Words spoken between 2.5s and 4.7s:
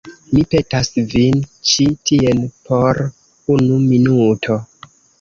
por unu minuto.